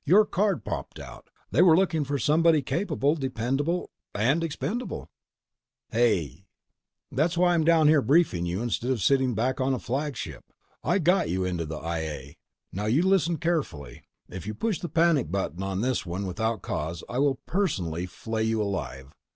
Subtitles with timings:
[0.03, 1.29] Your card popped out.
[1.51, 3.91] They were looking for somebody capable, dependable...
[4.15, 4.43] and...
[4.43, 5.11] expendable!"
[5.91, 6.47] "Hey!"
[7.11, 10.43] "That's why I'm down here briefing you instead of sitting back on a flagship.
[10.83, 12.37] I got you into the I A.
[12.71, 17.03] Now, you listen carefully: If you push the panic button on this one without cause,
[17.07, 19.13] I will personally flay you alive.